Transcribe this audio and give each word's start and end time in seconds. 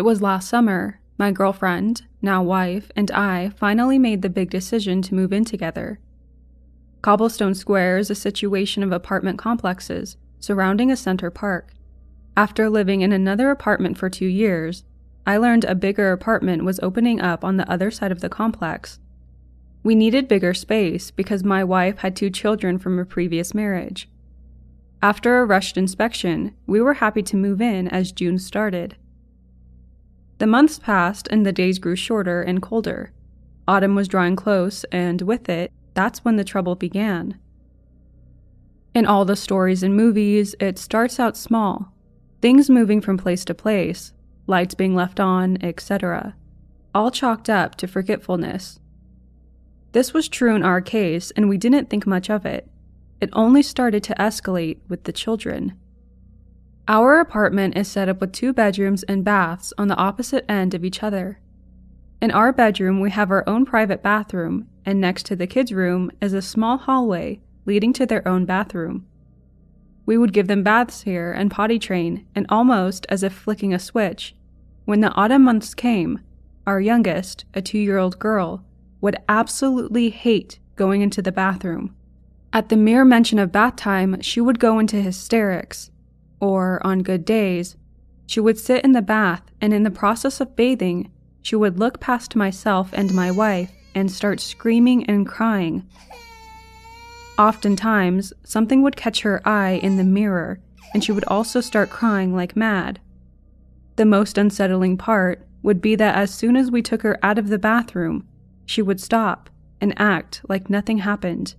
It 0.00 0.04
was 0.04 0.22
last 0.22 0.48
summer, 0.48 0.98
my 1.18 1.30
girlfriend, 1.30 2.04
now 2.22 2.42
wife, 2.42 2.90
and 2.96 3.10
I 3.10 3.50
finally 3.50 3.98
made 3.98 4.22
the 4.22 4.30
big 4.30 4.48
decision 4.48 5.02
to 5.02 5.14
move 5.14 5.30
in 5.30 5.44
together. 5.44 6.00
Cobblestone 7.02 7.54
Square 7.54 7.98
is 7.98 8.08
a 8.08 8.14
situation 8.14 8.82
of 8.82 8.92
apartment 8.92 9.38
complexes 9.38 10.16
surrounding 10.38 10.90
a 10.90 10.96
center 10.96 11.30
park. 11.30 11.74
After 12.34 12.70
living 12.70 13.02
in 13.02 13.12
another 13.12 13.50
apartment 13.50 13.98
for 13.98 14.08
two 14.08 14.24
years, 14.24 14.84
I 15.26 15.36
learned 15.36 15.66
a 15.66 15.74
bigger 15.74 16.12
apartment 16.12 16.64
was 16.64 16.80
opening 16.80 17.20
up 17.20 17.44
on 17.44 17.58
the 17.58 17.70
other 17.70 17.90
side 17.90 18.10
of 18.10 18.22
the 18.22 18.30
complex. 18.30 19.00
We 19.82 19.94
needed 19.94 20.28
bigger 20.28 20.54
space 20.54 21.10
because 21.10 21.44
my 21.44 21.62
wife 21.62 21.98
had 21.98 22.16
two 22.16 22.30
children 22.30 22.78
from 22.78 22.98
a 22.98 23.04
previous 23.04 23.52
marriage. 23.52 24.08
After 25.02 25.40
a 25.40 25.44
rushed 25.44 25.76
inspection, 25.76 26.54
we 26.66 26.80
were 26.80 26.94
happy 26.94 27.22
to 27.24 27.36
move 27.36 27.60
in 27.60 27.86
as 27.86 28.12
June 28.12 28.38
started. 28.38 28.96
The 30.40 30.46
months 30.46 30.78
passed 30.78 31.28
and 31.30 31.44
the 31.44 31.52
days 31.52 31.78
grew 31.78 31.96
shorter 31.96 32.40
and 32.40 32.62
colder. 32.62 33.12
Autumn 33.68 33.94
was 33.94 34.08
drawing 34.08 34.36
close, 34.36 34.84
and 34.84 35.20
with 35.20 35.50
it, 35.50 35.70
that's 35.92 36.24
when 36.24 36.36
the 36.36 36.44
trouble 36.44 36.74
began. 36.74 37.38
In 38.94 39.04
all 39.04 39.26
the 39.26 39.36
stories 39.36 39.82
and 39.82 39.94
movies, 39.94 40.54
it 40.58 40.78
starts 40.78 41.20
out 41.20 41.36
small 41.36 41.92
things 42.40 42.70
moving 42.70 43.02
from 43.02 43.18
place 43.18 43.44
to 43.44 43.52
place, 43.52 44.14
lights 44.46 44.74
being 44.74 44.94
left 44.94 45.20
on, 45.20 45.58
etc., 45.62 46.34
all 46.94 47.10
chalked 47.10 47.50
up 47.50 47.74
to 47.74 47.86
forgetfulness. 47.86 48.80
This 49.92 50.14
was 50.14 50.26
true 50.26 50.56
in 50.56 50.62
our 50.62 50.80
case, 50.80 51.30
and 51.32 51.50
we 51.50 51.58
didn't 51.58 51.90
think 51.90 52.06
much 52.06 52.30
of 52.30 52.46
it. 52.46 52.66
It 53.20 53.28
only 53.34 53.62
started 53.62 54.02
to 54.04 54.14
escalate 54.14 54.78
with 54.88 55.04
the 55.04 55.12
children. 55.12 55.74
Our 56.88 57.20
apartment 57.20 57.76
is 57.76 57.88
set 57.88 58.08
up 58.08 58.20
with 58.20 58.32
two 58.32 58.52
bedrooms 58.52 59.02
and 59.04 59.24
baths 59.24 59.72
on 59.78 59.88
the 59.88 59.96
opposite 59.96 60.44
end 60.50 60.74
of 60.74 60.84
each 60.84 61.02
other. 61.02 61.40
In 62.20 62.30
our 62.30 62.52
bedroom, 62.52 63.00
we 63.00 63.10
have 63.10 63.30
our 63.30 63.44
own 63.48 63.64
private 63.64 64.02
bathroom, 64.02 64.68
and 64.84 65.00
next 65.00 65.24
to 65.26 65.36
the 65.36 65.46
kids' 65.46 65.72
room 65.72 66.10
is 66.20 66.32
a 66.32 66.42
small 66.42 66.78
hallway 66.78 67.40
leading 67.64 67.92
to 67.94 68.06
their 68.06 68.26
own 68.26 68.44
bathroom. 68.44 69.06
We 70.04 70.18
would 70.18 70.32
give 70.32 70.48
them 70.48 70.62
baths 70.62 71.02
here 71.02 71.32
and 71.32 71.50
potty 71.50 71.78
train, 71.78 72.26
and 72.34 72.46
almost 72.48 73.06
as 73.08 73.22
if 73.22 73.32
flicking 73.32 73.72
a 73.72 73.78
switch, 73.78 74.34
when 74.84 75.00
the 75.00 75.12
autumn 75.12 75.44
months 75.44 75.74
came, 75.74 76.20
our 76.66 76.80
youngest, 76.80 77.44
a 77.54 77.62
two 77.62 77.78
year 77.78 77.98
old 77.98 78.18
girl, 78.18 78.64
would 79.00 79.16
absolutely 79.28 80.10
hate 80.10 80.58
going 80.76 81.00
into 81.00 81.22
the 81.22 81.32
bathroom. 81.32 81.94
At 82.52 82.68
the 82.68 82.76
mere 82.76 83.04
mention 83.04 83.38
of 83.38 83.52
bath 83.52 83.76
time, 83.76 84.20
she 84.20 84.40
would 84.40 84.58
go 84.58 84.78
into 84.78 85.00
hysterics. 85.00 85.90
Or, 86.40 86.84
on 86.84 87.02
good 87.02 87.24
days, 87.24 87.76
she 88.26 88.40
would 88.40 88.58
sit 88.58 88.84
in 88.84 88.92
the 88.92 89.02
bath, 89.02 89.42
and 89.60 89.74
in 89.74 89.82
the 89.82 89.90
process 89.90 90.40
of 90.40 90.56
bathing, 90.56 91.12
she 91.42 91.56
would 91.56 91.78
look 91.78 92.00
past 92.00 92.34
myself 92.36 92.90
and 92.92 93.14
my 93.14 93.30
wife 93.30 93.70
and 93.94 94.10
start 94.10 94.40
screaming 94.40 95.04
and 95.06 95.26
crying. 95.26 95.86
Oftentimes, 97.38 98.32
something 98.44 98.82
would 98.82 98.96
catch 98.96 99.22
her 99.22 99.46
eye 99.46 99.80
in 99.82 99.96
the 99.96 100.04
mirror, 100.04 100.60
and 100.92 101.02
she 101.02 101.12
would 101.12 101.24
also 101.24 101.60
start 101.60 101.90
crying 101.90 102.34
like 102.34 102.56
mad. 102.56 103.00
The 103.96 104.04
most 104.04 104.38
unsettling 104.38 104.96
part 104.96 105.46
would 105.62 105.80
be 105.80 105.94
that 105.96 106.14
as 106.14 106.32
soon 106.32 106.56
as 106.56 106.70
we 106.70 106.82
took 106.82 107.02
her 107.02 107.18
out 107.22 107.38
of 107.38 107.48
the 107.48 107.58
bathroom, 107.58 108.26
she 108.64 108.82
would 108.82 109.00
stop 109.00 109.50
and 109.80 109.94
act 109.98 110.42
like 110.48 110.70
nothing 110.70 110.98
happened. 110.98 111.54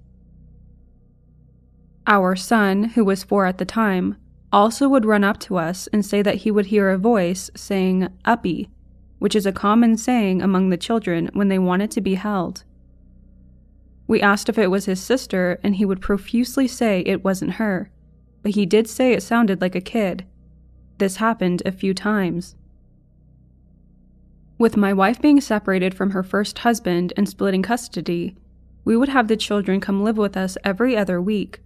Our 2.08 2.36
son, 2.36 2.84
who 2.84 3.06
was 3.06 3.24
four 3.24 3.46
at 3.46 3.58
the 3.58 3.66
time, 3.66 4.18
also 4.51 4.89
would 4.89 5.06
run 5.06 5.23
up 5.23 5.39
to 5.39 5.57
us 5.57 5.88
and 5.88 6.06
say 6.06 6.22
that 6.22 6.38
he 6.38 6.51
would 6.51 6.67
hear 6.67 6.89
a 6.89 6.97
voice 6.97 7.50
saying, 7.56 8.07
Uppy, 8.25 8.69
which 9.19 9.35
is 9.35 9.45
a 9.45 9.51
common 9.51 9.97
saying 9.97 10.41
among 10.41 10.69
the 10.69 10.78
children 10.78 11.29
when 11.34 11.47
they 11.47 11.59
wanted 11.59 11.91
to 11.91 12.01
be 12.01 12.16
held. 12.16 12.63
We 14.07 14.22
asked 14.22 14.50
if 14.50 14.57
it 14.57 14.72
was 14.72 14.85
his 14.85 15.00
sister, 15.00 15.59
and 15.63 15.75
he 15.75 15.85
would 15.85 16.01
profusely 16.01 16.67
say 16.67 17.01
it 17.06 17.23
wasn't 17.23 17.53
her, 17.53 17.90
but 18.41 18.53
he 18.53 18.66
did 18.66 18.90
say 18.90 19.13
it 19.13 19.23
sounded 19.23 19.61
like 19.61 19.75
a 19.75 19.79
kid. 19.81 20.25
This 20.97 21.17
happened 21.17 21.61
a 21.66 21.72
few 21.72 21.94
times. 21.94 22.56
With 24.57 24.75
my 24.75 24.94
wife 24.94 25.22
being 25.22 25.40
separated 25.40 25.94
from 25.94 26.11
her 26.11 26.23
first 26.23 26.59
husband 26.59 27.13
and 27.16 27.28
splitting 27.28 27.63
custody, 27.63 28.35
we 28.84 28.97
would 28.97 29.09
have 29.09 29.28
the 29.28 29.38
children 29.38 29.79
come 29.79 30.03
live 30.03 30.17
with 30.17 30.35
us 30.35 30.57
every 30.63 30.97
other 30.97 31.22
week. 31.22 31.61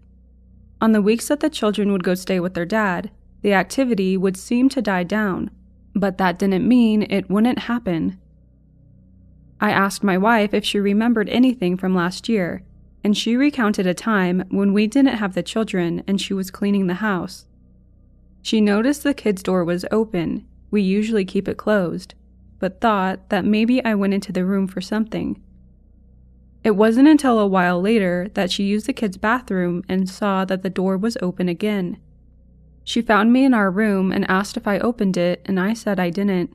On 0.85 0.91
the 0.91 1.01
weeks 1.01 1.28
that 1.29 1.40
the 1.40 1.50
children 1.50 1.91
would 1.91 2.03
go 2.03 2.13
stay 2.13 2.40
with 2.40 2.53
their 2.53 2.66
dad, 2.66 3.09
the 3.41 3.53
activity 3.53 4.16
would 4.16 4.38
seem 4.38 4.69
to 4.69 4.81
die 4.81 5.03
down 5.03 5.50
but 5.96 6.18
that 6.18 6.38
didn't 6.38 6.68
mean 6.68 7.07
it 7.09 7.29
wouldn't 7.29 7.59
happen. 7.59 8.19
I 9.62 9.72
asked 9.72 10.03
my 10.03 10.18
wife 10.18 10.53
if 10.53 10.66
she 10.66 10.79
remembered 10.79 11.29
anything 11.29 11.78
from 11.78 11.95
last 11.95 12.28
year, 12.28 12.63
and 13.03 13.18
she 13.18 13.38
recounted 13.38 13.88
a 13.88 13.94
time 13.94 14.44
when 14.50 14.74
we 14.74 14.88
didn't 14.88 15.16
have 15.16 15.34
the 15.34 15.41
children 15.41 16.03
and 16.06 16.19
she 16.19 16.34
was 16.34 16.51
cleaning 16.51 16.88
the 16.88 16.95
house. 16.95 17.45
She 18.41 18.59
noticed 18.59 19.03
the 19.03 19.13
kids' 19.13 19.41
door 19.41 19.63
was 19.63 19.85
open, 19.90 20.45
we 20.69 20.81
usually 20.81 21.24
keep 21.24 21.47
it 21.47 21.57
closed, 21.57 22.13
but 22.59 22.81
thought 22.81 23.29
that 23.29 23.45
maybe 23.45 23.84
I 23.85 23.95
went 23.95 24.13
into 24.13 24.34
the 24.34 24.45
room 24.45 24.68
for 24.68 24.81
something. 24.81 25.41
It 26.66 26.76
wasn't 26.76 27.08
until 27.08 27.38
a 27.38 27.46
while 27.46 27.80
later 27.80 28.30
that 28.34 28.50
she 28.50 28.64
used 28.64 28.88
the 28.88 28.94
kids' 28.94 29.18
bathroom 29.18 29.84
and 29.88 30.09
saw 30.09 30.46
that 30.46 30.64
the 30.64 30.70
door 30.72 30.98
was 30.98 31.16
open 31.22 31.48
again. 31.48 32.00
She 32.84 33.03
found 33.03 33.31
me 33.31 33.46
in 33.46 33.53
our 33.53 33.70
room 33.70 34.12
and 34.12 34.28
asked 34.28 34.58
if 34.58 34.68
I 34.68 34.80
opened 34.80 35.16
it, 35.16 35.44
and 35.46 35.59
I 35.59 35.75
said 35.75 36.00
I 36.00 36.09
didn't. 36.09 36.52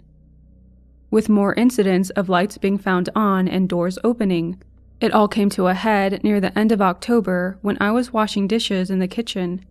With 1.13 1.29
more 1.29 1.55
incidents 1.55 2.11
of 2.11 2.29
lights 2.29 2.59
being 2.59 2.77
found 2.77 3.09
on 3.15 3.47
and 3.47 3.69
doors 3.69 4.01
opening, 4.03 4.61
it 5.01 5.13
all 5.13 5.29
came 5.29 5.49
to 5.51 5.69
a 5.69 5.75
head 5.75 6.25
near 6.25 6.41
the 6.41 6.59
end 6.59 6.73
of 6.73 6.83
October 6.83 7.59
when 7.63 7.79
I 7.81 7.93
was 7.93 8.13
washing 8.13 8.49
dishes 8.49 8.91
in 8.91 8.99
the 8.99 9.07
kitchen. 9.07 9.65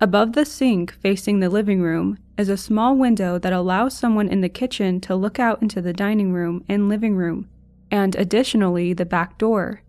Above 0.00 0.32
the 0.32 0.46
sink 0.46 0.94
facing 0.94 1.40
the 1.40 1.50
living 1.50 1.82
room 1.82 2.16
is 2.38 2.48
a 2.48 2.56
small 2.56 2.96
window 2.96 3.38
that 3.38 3.52
allows 3.52 3.92
someone 3.92 4.28
in 4.28 4.40
the 4.40 4.48
kitchen 4.48 4.98
to 5.02 5.14
look 5.14 5.38
out 5.38 5.60
into 5.60 5.82
the 5.82 5.92
dining 5.92 6.32
room 6.32 6.64
and 6.70 6.88
living 6.88 7.16
room, 7.16 7.50
and 7.90 8.14
additionally 8.16 8.92
the 8.92 9.04
back 9.04 9.38
door. 9.38 9.82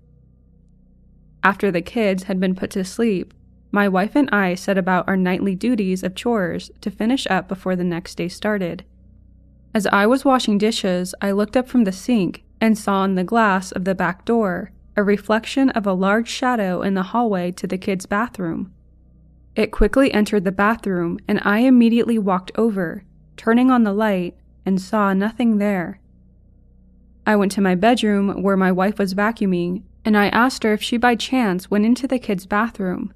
After 1.44 1.72
the 1.72 1.82
kids 1.82 2.24
had 2.24 2.40
been 2.40 2.56
put 2.56 2.72
to 2.72 2.84
sleep, 2.84 3.34
my 3.72 3.88
wife 3.88 4.16
and 4.16 4.30
I 4.32 4.56
set 4.56 4.78
about 4.78 5.08
our 5.08 5.18
nightly 5.18 5.56
duties 5.56 6.04
of 6.04 6.16
chores 6.16 6.72
to 6.82 6.90
finish 6.90 7.28
up 7.30 7.48
before 7.48 7.76
the 7.76 7.84
next 7.84 8.16
day 8.16 8.28
started. 8.28 8.84
As 9.74 9.86
I 9.88 10.08
was 10.08 10.26
washing 10.26 10.58
dishes, 10.58 11.14
I 11.22 11.32
looked 11.32 11.58
up 11.58 11.68
from 11.68 11.84
the 11.84 11.92
sink 11.92 12.44
and 12.60 12.78
saw 12.78 13.04
in 13.04 13.16
the 13.16 13.24
glass 13.24 13.72
of 13.72 13.86
the 13.86 13.96
back 13.96 14.26
door 14.26 14.72
a 14.96 15.04
reflection 15.04 15.70
of 15.70 15.86
a 15.86 15.94
large 15.94 16.28
shadow 16.28 16.82
in 16.82 16.96
the 16.96 17.04
hallway 17.04 17.52
to 17.52 17.68
the 17.68 17.78
kids' 17.78 18.08
bathroom. 18.08 18.74
It 19.56 19.72
quickly 19.72 20.12
entered 20.12 20.44
the 20.44 20.52
bathroom, 20.52 21.20
and 21.28 21.40
I 21.44 21.60
immediately 21.60 22.18
walked 22.18 22.52
over, 22.56 23.04
turning 23.36 23.70
on 23.70 23.84
the 23.84 23.94
light, 23.94 24.36
and 24.66 24.82
saw 24.82 25.14
nothing 25.14 25.58
there. 25.58 26.00
I 27.28 27.36
went 27.36 27.52
to 27.52 27.62
my 27.62 27.76
bedroom 27.76 28.42
where 28.42 28.56
my 28.56 28.72
wife 28.72 28.98
was 28.98 29.14
vacuuming, 29.14 29.84
and 30.06 30.16
I 30.16 30.30
asked 30.30 30.64
her 30.64 30.72
if 30.72 30.82
she 30.82 30.96
by 30.96 31.16
chance 31.16 31.70
went 31.70 31.86
into 31.86 32.08
the 32.08 32.20
kids' 32.20 32.46
bathroom. 32.46 33.14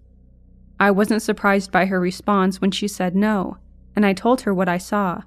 I 0.82 0.92
wasn't 0.92 1.22
surprised 1.22 1.72
by 1.72 1.86
her 1.86 1.98
response 1.98 2.60
when 2.60 2.72
she 2.72 2.90
said 2.90 3.16
no, 3.16 3.58
and 3.96 4.06
I 4.06 4.12
told 4.12 4.42
her 4.42 4.54
what 4.54 4.68
I 4.68 4.78
saw. 4.78 5.22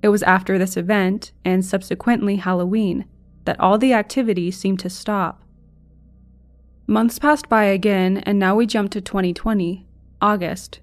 It 0.00 0.10
was 0.10 0.22
after 0.22 0.58
this 0.58 0.76
event, 0.76 1.32
and 1.44 1.64
subsequently 1.64 2.36
Halloween, 2.36 3.04
that 3.46 3.58
all 3.58 3.78
the 3.78 3.94
activity 3.94 4.52
seemed 4.52 4.78
to 4.78 4.88
stop. 4.88 5.42
Months 6.86 7.18
passed 7.18 7.48
by 7.48 7.64
again, 7.64 8.18
and 8.18 8.38
now 8.38 8.54
we 8.54 8.64
jump 8.64 8.92
to 8.92 9.00
2020, 9.00 9.88
August. 10.20 10.78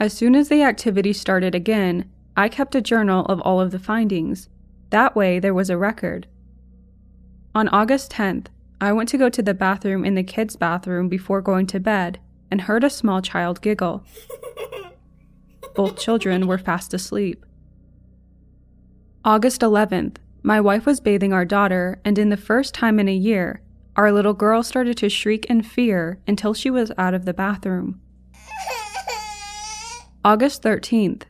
As 0.00 0.12
soon 0.12 0.34
as 0.34 0.48
the 0.48 0.64
activity 0.64 1.12
started 1.12 1.54
again, 1.54 2.10
I 2.36 2.48
kept 2.48 2.74
a 2.74 2.80
journal 2.80 3.24
of 3.26 3.40
all 3.42 3.60
of 3.60 3.70
the 3.70 3.78
findings. 3.78 4.48
That 4.90 5.14
way, 5.14 5.38
there 5.38 5.54
was 5.54 5.70
a 5.70 5.76
record. 5.76 6.26
On 7.54 7.68
August 7.68 8.12
10th, 8.12 8.46
I 8.80 8.92
went 8.92 9.08
to 9.10 9.18
go 9.18 9.28
to 9.28 9.42
the 9.42 9.54
bathroom 9.54 10.04
in 10.04 10.14
the 10.14 10.22
kids' 10.22 10.56
bathroom 10.56 11.08
before 11.08 11.42
going 11.42 11.66
to 11.66 11.80
bed 11.80 12.20
and 12.50 12.62
heard 12.62 12.84
a 12.84 12.90
small 12.90 13.20
child 13.20 13.60
giggle. 13.60 14.04
Both 15.74 15.98
children 15.98 16.46
were 16.46 16.58
fast 16.58 16.94
asleep. 16.94 17.44
August 19.24 19.60
11th, 19.60 20.16
my 20.42 20.60
wife 20.60 20.86
was 20.86 21.00
bathing 21.00 21.32
our 21.32 21.44
daughter, 21.44 22.00
and 22.04 22.18
in 22.18 22.30
the 22.30 22.36
first 22.36 22.72
time 22.72 22.98
in 22.98 23.08
a 23.08 23.14
year, 23.14 23.60
our 23.96 24.12
little 24.12 24.32
girl 24.32 24.62
started 24.62 24.96
to 24.98 25.08
shriek 25.08 25.44
in 25.46 25.62
fear 25.62 26.20
until 26.26 26.54
she 26.54 26.70
was 26.70 26.92
out 26.96 27.14
of 27.14 27.24
the 27.24 27.34
bathroom. 27.34 28.00
August 30.24 30.62
13th, 30.62 31.24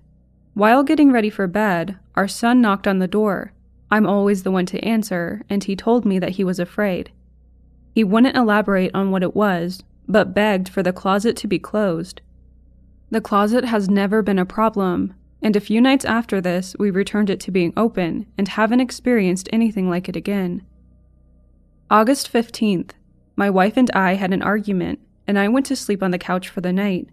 while 0.52 0.82
getting 0.82 1.10
ready 1.10 1.30
for 1.30 1.46
bed, 1.46 1.98
our 2.18 2.26
son 2.26 2.60
knocked 2.60 2.88
on 2.88 2.98
the 2.98 3.06
door. 3.06 3.52
I'm 3.92 4.04
always 4.04 4.42
the 4.42 4.50
one 4.50 4.66
to 4.66 4.84
answer, 4.84 5.44
and 5.48 5.62
he 5.62 5.76
told 5.76 6.04
me 6.04 6.18
that 6.18 6.32
he 6.32 6.42
was 6.42 6.58
afraid. 6.58 7.12
He 7.94 8.02
wouldn't 8.02 8.36
elaborate 8.36 8.90
on 8.92 9.12
what 9.12 9.22
it 9.22 9.36
was, 9.36 9.84
but 10.08 10.34
begged 10.34 10.68
for 10.68 10.82
the 10.82 10.92
closet 10.92 11.36
to 11.36 11.46
be 11.46 11.60
closed. 11.60 12.20
The 13.12 13.20
closet 13.20 13.66
has 13.66 13.88
never 13.88 14.20
been 14.20 14.40
a 14.40 14.44
problem, 14.44 15.14
and 15.40 15.54
a 15.54 15.60
few 15.60 15.80
nights 15.80 16.04
after 16.04 16.40
this, 16.40 16.74
we 16.76 16.90
returned 16.90 17.30
it 17.30 17.38
to 17.38 17.52
being 17.52 17.72
open 17.76 18.26
and 18.36 18.48
haven't 18.48 18.80
experienced 18.80 19.48
anything 19.52 19.88
like 19.88 20.08
it 20.08 20.16
again. 20.16 20.62
August 21.88 22.32
15th, 22.32 22.90
my 23.36 23.48
wife 23.48 23.76
and 23.76 23.92
I 23.92 24.14
had 24.14 24.32
an 24.32 24.42
argument, 24.42 24.98
and 25.28 25.38
I 25.38 25.46
went 25.46 25.66
to 25.66 25.76
sleep 25.76 26.02
on 26.02 26.10
the 26.10 26.18
couch 26.18 26.48
for 26.48 26.62
the 26.62 26.72
night. 26.72 27.10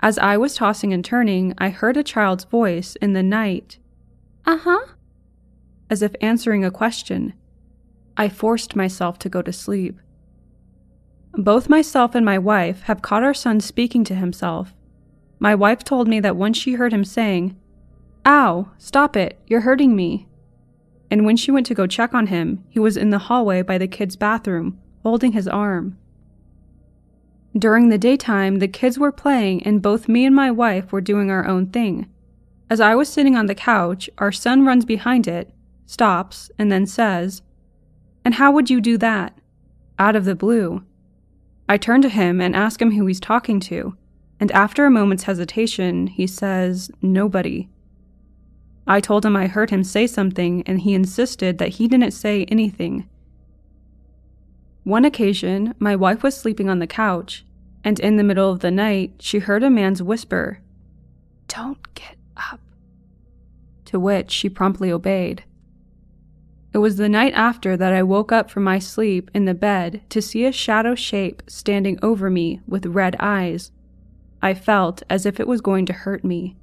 As 0.00 0.18
I 0.18 0.36
was 0.36 0.56
tossing 0.56 0.92
and 0.92 1.04
turning, 1.04 1.54
I 1.58 1.68
heard 1.68 1.96
a 1.96 2.02
child's 2.02 2.42
voice 2.42 2.96
in 2.96 3.12
the 3.12 3.22
night. 3.22 3.78
Uh 4.44 4.58
huh. 4.58 4.86
As 5.88 6.02
if 6.02 6.14
answering 6.20 6.64
a 6.64 6.70
question. 6.70 7.34
I 8.16 8.28
forced 8.28 8.76
myself 8.76 9.18
to 9.20 9.28
go 9.28 9.42
to 9.42 9.52
sleep. 9.52 9.98
Both 11.34 11.68
myself 11.68 12.14
and 12.14 12.26
my 12.26 12.38
wife 12.38 12.82
have 12.82 13.02
caught 13.02 13.22
our 13.22 13.34
son 13.34 13.60
speaking 13.60 14.04
to 14.04 14.14
himself. 14.14 14.74
My 15.38 15.54
wife 15.54 15.82
told 15.82 16.08
me 16.08 16.20
that 16.20 16.36
once 16.36 16.58
she 16.58 16.74
heard 16.74 16.92
him 16.92 17.04
saying, 17.04 17.56
Ow, 18.26 18.70
stop 18.78 19.16
it, 19.16 19.40
you're 19.46 19.62
hurting 19.62 19.96
me. 19.96 20.28
And 21.10 21.24
when 21.24 21.36
she 21.36 21.50
went 21.50 21.66
to 21.66 21.74
go 21.74 21.86
check 21.86 22.14
on 22.14 22.28
him, 22.28 22.64
he 22.68 22.78
was 22.78 22.96
in 22.96 23.10
the 23.10 23.18
hallway 23.18 23.62
by 23.62 23.78
the 23.78 23.88
kid's 23.88 24.16
bathroom, 24.16 24.78
holding 25.02 25.32
his 25.32 25.48
arm. 25.48 25.98
During 27.56 27.88
the 27.88 27.98
daytime, 27.98 28.60
the 28.60 28.68
kids 28.68 28.98
were 28.98 29.12
playing, 29.12 29.62
and 29.64 29.82
both 29.82 30.08
me 30.08 30.24
and 30.24 30.34
my 30.34 30.50
wife 30.50 30.92
were 30.92 31.00
doing 31.00 31.30
our 31.30 31.46
own 31.46 31.66
thing. 31.66 32.08
As 32.70 32.80
I 32.80 32.94
was 32.94 33.08
sitting 33.08 33.36
on 33.36 33.46
the 33.46 33.54
couch, 33.54 34.08
our 34.18 34.32
son 34.32 34.64
runs 34.64 34.84
behind 34.84 35.28
it, 35.28 35.52
stops, 35.86 36.50
and 36.58 36.72
then 36.72 36.86
says, 36.86 37.42
And 38.24 38.34
how 38.34 38.52
would 38.52 38.70
you 38.70 38.80
do 38.80 38.96
that? 38.98 39.36
Out 39.98 40.16
of 40.16 40.24
the 40.24 40.34
blue. 40.34 40.84
I 41.68 41.76
turn 41.76 42.02
to 42.02 42.08
him 42.08 42.40
and 42.40 42.56
ask 42.56 42.80
him 42.80 42.92
who 42.92 43.06
he's 43.06 43.20
talking 43.20 43.60
to, 43.60 43.96
and 44.40 44.50
after 44.52 44.84
a 44.84 44.90
moment's 44.90 45.24
hesitation, 45.24 46.06
he 46.06 46.26
says, 46.26 46.90
Nobody. 47.00 47.68
I 48.86 49.00
told 49.00 49.24
him 49.24 49.36
I 49.36 49.46
heard 49.46 49.70
him 49.70 49.84
say 49.84 50.06
something, 50.06 50.62
and 50.66 50.80
he 50.80 50.94
insisted 50.94 51.58
that 51.58 51.76
he 51.76 51.86
didn't 51.86 52.10
say 52.10 52.44
anything. 52.46 53.08
One 54.84 55.04
occasion, 55.04 55.74
my 55.78 55.94
wife 55.94 56.24
was 56.24 56.36
sleeping 56.36 56.68
on 56.68 56.80
the 56.80 56.88
couch, 56.88 57.44
and 57.84 58.00
in 58.00 58.16
the 58.16 58.24
middle 58.24 58.50
of 58.50 58.60
the 58.60 58.70
night, 58.70 59.14
she 59.20 59.38
heard 59.38 59.62
a 59.62 59.70
man's 59.70 60.02
whisper, 60.02 60.58
Don't 61.46 61.94
get 61.94 62.16
up. 62.36 62.60
To 63.86 64.00
which 64.00 64.30
she 64.30 64.48
promptly 64.48 64.90
obeyed. 64.90 65.44
It 66.72 66.78
was 66.78 66.96
the 66.96 67.08
night 67.08 67.34
after 67.34 67.76
that 67.76 67.92
I 67.92 68.02
woke 68.02 68.32
up 68.32 68.50
from 68.50 68.64
my 68.64 68.78
sleep 68.78 69.30
in 69.34 69.44
the 69.44 69.54
bed 69.54 70.02
to 70.08 70.22
see 70.22 70.44
a 70.46 70.52
shadow 70.52 70.94
shape 70.94 71.42
standing 71.46 71.98
over 72.02 72.30
me 72.30 72.60
with 72.66 72.86
red 72.86 73.16
eyes. 73.20 73.70
I 74.40 74.54
felt 74.54 75.02
as 75.10 75.26
if 75.26 75.38
it 75.38 75.46
was 75.46 75.60
going 75.60 75.84
to 75.86 75.92
hurt 75.92 76.24
me. 76.24 76.56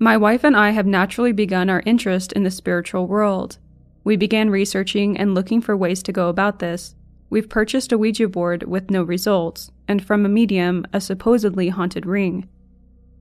My 0.00 0.16
wife 0.16 0.42
and 0.42 0.56
I 0.56 0.70
have 0.70 0.86
naturally 0.86 1.32
begun 1.32 1.70
our 1.70 1.82
interest 1.86 2.32
in 2.32 2.42
the 2.42 2.50
spiritual 2.50 3.06
world. 3.06 3.58
We 4.02 4.16
began 4.16 4.50
researching 4.50 5.16
and 5.16 5.34
looking 5.34 5.60
for 5.60 5.76
ways 5.76 6.02
to 6.02 6.12
go 6.12 6.28
about 6.28 6.58
this. 6.58 6.96
We've 7.30 7.48
purchased 7.48 7.92
a 7.92 7.96
Ouija 7.96 8.28
board 8.28 8.64
with 8.64 8.90
no 8.90 9.02
results, 9.02 9.70
and 9.88 10.04
from 10.04 10.26
a 10.26 10.28
medium, 10.28 10.84
a 10.92 11.00
supposedly 11.00 11.68
haunted 11.68 12.04
ring. 12.04 12.48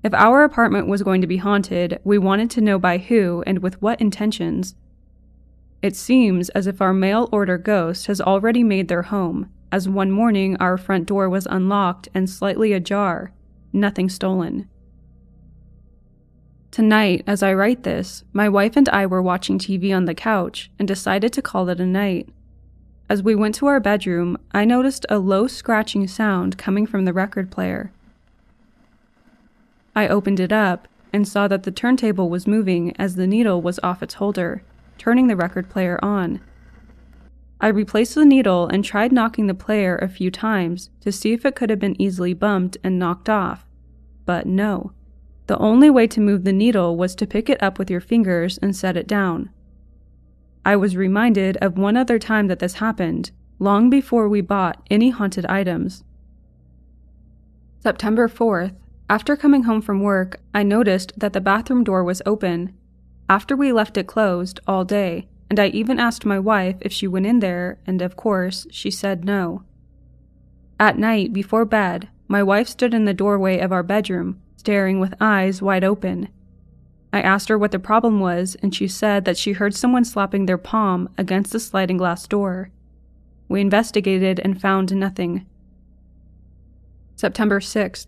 If 0.04 0.14
our 0.14 0.44
apartment 0.44 0.88
was 0.88 1.02
going 1.02 1.22
to 1.22 1.28
be 1.28 1.38
haunted, 1.38 2.00
we 2.04 2.18
wanted 2.18 2.52
to 2.52 2.62
know 2.62 2.78
by 2.78 2.98
who 2.98 3.42
and 3.48 3.60
with 3.60 3.82
what 3.82 4.02
intentions. 4.02 4.76
It 5.82 5.96
seems 5.96 6.50
as 6.50 6.68
if 6.68 6.82
our 6.82 6.94
mail 6.94 7.30
order 7.32 7.58
ghost 7.58 8.08
has 8.08 8.20
already 8.20 8.64
made 8.64 8.90
their 8.90 9.04
home, 9.04 9.50
as 9.72 9.88
one 9.88 10.12
morning 10.12 10.58
our 10.58 10.78
front 10.78 11.06
door 11.06 11.30
was 11.30 11.48
unlocked 11.50 12.10
and 12.14 12.30
slightly 12.30 12.74
ajar, 12.74 13.32
nothing 13.72 14.10
stolen. 14.10 14.68
Tonight, 16.70 17.24
as 17.26 17.42
I 17.42 17.54
write 17.54 17.84
this, 17.84 18.24
my 18.34 18.50
wife 18.50 18.76
and 18.76 18.90
I 18.90 19.06
were 19.06 19.22
watching 19.22 19.58
TV 19.58 19.96
on 19.96 20.06
the 20.06 20.16
couch 20.16 20.70
and 20.80 20.88
decided 20.88 21.32
to 21.34 21.42
call 21.42 21.70
it 21.70 21.80
a 21.80 21.86
night. 21.86 22.28
As 23.10 23.22
we 23.24 23.36
went 23.36 23.56
to 23.56 23.68
our 23.68 23.80
bedroom, 23.80 24.38
I 24.52 24.66
noticed 24.66 25.06
a 25.08 25.20
low 25.20 25.48
scratching 25.48 26.08
sound 26.08 26.58
coming 26.58 26.86
from 26.86 27.06
the 27.06 27.14
record 27.14 27.52
player. 27.52 27.92
I 29.96 30.08
opened 30.08 30.40
it 30.40 30.52
up 30.52 30.88
and 31.12 31.28
saw 31.28 31.48
that 31.48 31.64
the 31.64 31.72
turntable 31.72 32.30
was 32.30 32.48
moving 32.48 32.96
as 32.98 33.16
the 33.16 33.28
needle 33.28 33.62
was 33.62 33.80
off 33.84 34.02
its 34.02 34.16
holder, 34.16 34.64
turning 34.98 35.28
the 35.28 35.36
record 35.36 35.70
player 35.70 36.00
on. 36.04 36.42
I 37.62 37.68
replaced 37.68 38.16
the 38.16 38.26
needle 38.26 38.68
and 38.68 38.84
tried 38.84 39.12
knocking 39.12 39.48
the 39.48 39.54
player 39.54 39.96
a 39.96 40.10
few 40.10 40.32
times 40.32 40.90
to 41.02 41.12
see 41.12 41.32
if 41.34 41.46
it 41.46 41.56
could 41.56 41.70
have 41.70 41.80
been 41.80 42.02
easily 42.02 42.34
bumped 42.34 42.78
and 42.84 43.00
knocked 43.00 43.30
off, 43.30 43.66
but 44.26 44.46
no. 44.46 44.92
The 45.48 45.58
only 45.60 45.90
way 45.90 46.08
to 46.08 46.22
move 46.22 46.44
the 46.44 46.54
needle 46.54 46.98
was 46.98 47.16
to 47.16 47.28
pick 47.28 47.50
it 47.50 47.62
up 47.62 47.78
with 47.78 47.90
your 47.90 48.02
fingers 48.02 48.58
and 48.58 48.76
set 48.76 48.98
it 48.98 49.08
down. 49.08 49.50
I 50.66 50.76
was 50.76 50.98
reminded 50.98 51.58
of 51.58 51.78
one 51.78 51.98
other 51.98 52.18
time 52.18 52.48
that 52.48 52.60
this 52.60 52.76
happened, 52.76 53.32
long 53.60 53.90
before 53.90 54.28
we 54.28 54.42
bought 54.42 54.82
any 54.90 55.10
haunted 55.10 55.46
items. 55.46 56.04
September 57.80 58.28
4th, 58.28 58.76
after 59.10 59.36
coming 59.36 59.64
home 59.64 59.82
from 59.82 60.02
work, 60.02 60.40
I 60.54 60.64
noticed 60.64 61.14
that 61.18 61.34
the 61.34 61.42
bathroom 61.42 61.84
door 61.84 62.04
was 62.04 62.22
open. 62.26 62.74
After 63.30 63.56
we 63.56 63.72
left 63.72 63.98
it 63.98 64.08
closed 64.08 64.60
all 64.68 64.86
day, 64.86 65.28
and 65.50 65.60
I 65.60 65.68
even 65.68 66.00
asked 66.00 66.26
my 66.26 66.40
wife 66.40 66.78
if 66.82 66.94
she 66.94 67.08
went 67.08 67.26
in 67.26 67.40
there, 67.40 67.80
and 67.86 68.02
of 68.02 68.16
course, 68.16 68.66
she 68.72 68.90
said 68.90 69.26
no. 69.26 69.64
At 70.80 70.98
night, 70.98 71.34
before 71.34 71.66
bed, 71.66 72.10
my 72.28 72.42
wife 72.42 72.68
stood 72.68 72.94
in 72.94 73.06
the 73.06 73.14
doorway 73.14 73.60
of 73.60 73.72
our 73.72 73.84
bedroom, 73.84 74.42
staring 74.56 75.00
with 75.00 75.14
eyes 75.22 75.62
wide 75.62 75.84
open. 75.84 76.30
I 77.12 77.22
asked 77.22 77.50
her 77.50 77.58
what 77.58 77.72
the 77.72 77.80
problem 77.80 78.20
was, 78.20 78.56
and 78.64 78.74
she 78.74 78.88
said 78.88 79.26
that 79.26 79.38
she 79.38 79.52
heard 79.52 79.76
someone 79.76 80.06
slapping 80.06 80.48
their 80.48 80.58
palm 80.58 81.10
against 81.18 81.52
the 81.52 81.60
sliding 81.60 81.98
glass 81.98 82.26
door. 82.26 82.72
We 83.48 83.62
investigated 83.62 84.40
and 84.40 84.60
found 84.60 84.96
nothing. 84.96 85.46
September 87.16 87.60
6th. 87.60 88.08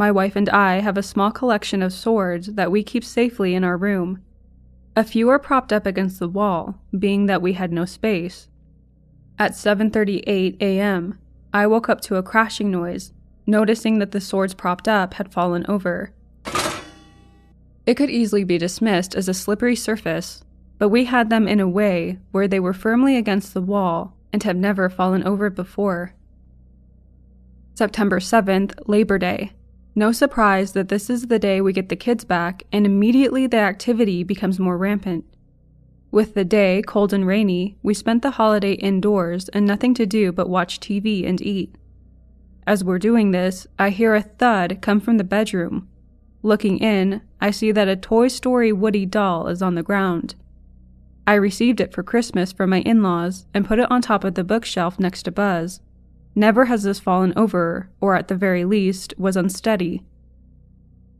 My 0.00 0.10
wife 0.10 0.34
and 0.34 0.48
I 0.48 0.80
have 0.80 0.96
a 0.96 1.02
small 1.02 1.30
collection 1.30 1.82
of 1.82 1.92
swords 1.92 2.54
that 2.54 2.70
we 2.70 2.82
keep 2.82 3.04
safely 3.04 3.54
in 3.54 3.64
our 3.64 3.76
room. 3.76 4.22
A 4.96 5.04
few 5.04 5.28
are 5.28 5.38
propped 5.38 5.74
up 5.74 5.84
against 5.84 6.18
the 6.18 6.26
wall, 6.26 6.76
being 6.98 7.26
that 7.26 7.42
we 7.42 7.52
had 7.52 7.70
no 7.70 7.84
space. 7.84 8.48
At 9.38 9.52
7:38 9.52 10.56
a.m., 10.58 11.18
I 11.52 11.66
woke 11.66 11.90
up 11.90 12.00
to 12.00 12.16
a 12.16 12.22
crashing 12.22 12.70
noise, 12.70 13.12
noticing 13.46 13.98
that 13.98 14.12
the 14.12 14.22
swords 14.22 14.54
propped 14.54 14.88
up 14.88 15.12
had 15.12 15.34
fallen 15.34 15.66
over. 15.68 16.12
It 17.84 17.98
could 17.98 18.08
easily 18.08 18.44
be 18.44 18.56
dismissed 18.56 19.14
as 19.14 19.28
a 19.28 19.34
slippery 19.34 19.76
surface, 19.76 20.42
but 20.78 20.88
we 20.88 21.04
had 21.04 21.28
them 21.28 21.46
in 21.46 21.60
a 21.60 21.68
way 21.68 22.16
where 22.30 22.48
they 22.48 22.58
were 22.58 22.72
firmly 22.72 23.18
against 23.18 23.52
the 23.52 23.60
wall 23.60 24.16
and 24.32 24.42
have 24.44 24.56
never 24.56 24.88
fallen 24.88 25.22
over 25.24 25.50
before. 25.50 26.14
September 27.74 28.18
7th, 28.18 28.72
Labor 28.86 29.18
Day. 29.18 29.52
No 29.94 30.12
surprise 30.12 30.72
that 30.72 30.88
this 30.88 31.10
is 31.10 31.26
the 31.26 31.38
day 31.38 31.60
we 31.60 31.72
get 31.72 31.88
the 31.88 31.96
kids 31.96 32.24
back, 32.24 32.62
and 32.72 32.86
immediately 32.86 33.46
the 33.46 33.58
activity 33.58 34.22
becomes 34.22 34.58
more 34.58 34.78
rampant. 34.78 35.24
With 36.12 36.34
the 36.34 36.44
day 36.44 36.82
cold 36.86 37.12
and 37.12 37.26
rainy, 37.26 37.76
we 37.82 37.94
spent 37.94 38.22
the 38.22 38.32
holiday 38.32 38.72
indoors 38.72 39.48
and 39.50 39.66
nothing 39.66 39.94
to 39.94 40.06
do 40.06 40.32
but 40.32 40.48
watch 40.48 40.80
TV 40.80 41.28
and 41.28 41.40
eat. 41.40 41.74
As 42.66 42.84
we're 42.84 42.98
doing 42.98 43.30
this, 43.30 43.66
I 43.78 43.90
hear 43.90 44.14
a 44.14 44.22
thud 44.22 44.78
come 44.80 45.00
from 45.00 45.18
the 45.18 45.24
bedroom. 45.24 45.88
Looking 46.42 46.78
in, 46.78 47.22
I 47.40 47.50
see 47.50 47.72
that 47.72 47.88
a 47.88 47.96
Toy 47.96 48.28
Story 48.28 48.72
Woody 48.72 49.06
doll 49.06 49.48
is 49.48 49.60
on 49.60 49.74
the 49.74 49.82
ground. 49.82 50.34
I 51.26 51.34
received 51.34 51.80
it 51.80 51.92
for 51.92 52.02
Christmas 52.02 52.52
from 52.52 52.70
my 52.70 52.80
in 52.80 53.02
laws 53.02 53.46
and 53.52 53.66
put 53.66 53.78
it 53.78 53.90
on 53.90 54.02
top 54.02 54.24
of 54.24 54.34
the 54.34 54.44
bookshelf 54.44 54.98
next 54.98 55.24
to 55.24 55.30
Buzz. 55.30 55.80
Never 56.34 56.66
has 56.66 56.84
this 56.84 57.00
fallen 57.00 57.32
over, 57.36 57.90
or 58.00 58.14
at 58.14 58.28
the 58.28 58.36
very 58.36 58.64
least, 58.64 59.14
was 59.18 59.36
unsteady. 59.36 60.04